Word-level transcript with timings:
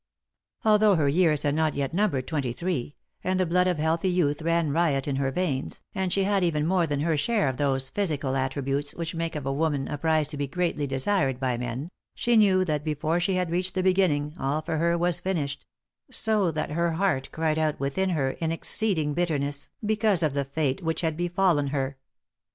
Although 0.65 0.95
her 0.95 1.07
years 1.07 1.43
had 1.43 1.53
not 1.53 1.75
yet 1.75 1.93
numbered 1.93 2.25
twenty 2.25 2.53
three, 2.53 2.95
and 3.23 3.39
the 3.39 3.45
blood 3.45 3.67
of 3.67 3.77
healthy 3.77 4.09
youth 4.09 4.41
ran 4.41 4.71
riot 4.71 5.07
in 5.07 5.17
her 5.17 5.29
veins, 5.29 5.79
and 5.93 6.11
she 6.11 6.23
bad 6.23 6.43
even 6.43 6.65
more 6.65 6.87
than 6.87 7.01
her 7.01 7.15
share 7.15 7.47
of 7.47 7.57
those 7.57 7.89
physical 7.89 8.35
attributes 8.35 8.95
which 8.95 9.13
make 9.13 9.35
of 9.35 9.45
a 9.45 9.53
woman 9.53 9.87
a 9.87 9.99
prize 9.99 10.27
to 10.29 10.37
be 10.37 10.47
greatly 10.47 10.87
desired 10.87 11.39
by 11.39 11.55
men, 11.55 11.91
she 12.15 12.35
knew 12.35 12.65
that 12.65 12.83
before 12.83 13.19
she 13.19 13.35
had 13.35 13.51
reached 13.51 13.75
the 13.75 13.83
beginning, 13.83 14.33
all 14.39 14.63
for 14.63 14.77
her 14.77 14.97
was 14.97 15.19
finished; 15.19 15.67
so 16.09 16.49
that 16.49 16.71
her 16.71 16.93
heart 16.93 17.29
cried 17.31 17.59
out 17.59 17.79
within 17.79 18.09
her 18.09 18.31
in 18.31 18.51
exceeding 18.51 19.13
bitterness, 19.13 19.69
because 19.85 20.23
of 20.23 20.33
the 20.33 20.47
late 20.57 20.81
which 20.81 21.01
had 21.01 21.15
befallen 21.15 21.67
her. 21.67 21.95